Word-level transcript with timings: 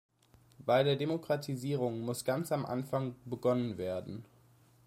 Bei 0.65 0.81
der 0.83 0.95
Demokratisierung 0.95 1.99
muss 2.01 2.25
ganz 2.25 2.51
am 2.51 2.65
Anfang 2.65 3.13
begonnen 3.23 3.77
werden. 3.77 4.25